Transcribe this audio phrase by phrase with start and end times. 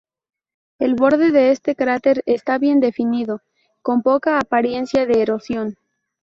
[0.79, 3.41] El borde de este cráter está bien definido,
[3.83, 5.77] con poca apariencia de erosión.